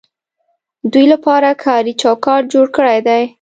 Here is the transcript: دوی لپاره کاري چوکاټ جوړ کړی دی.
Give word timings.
دوی 0.91 1.05
لپاره 1.13 1.49
کاري 1.63 1.93
چوکاټ 2.01 2.41
جوړ 2.53 2.65
کړی 2.77 2.99
دی. 3.07 3.23